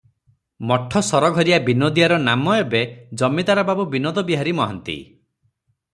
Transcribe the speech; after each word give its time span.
ମଠ 0.69 1.01
ସରଘରିଆ 1.09 1.59
ବିନୋଦିଆର 1.67 2.17
ନାମ 2.23 2.57
ଏବେ 2.63 2.81
ଜମିଦାର 3.23 3.67
ବାବୁ 3.71 3.87
ବିନୋଦବିହାରି 3.95 4.59
ମହାନ୍ତି। 4.63 5.01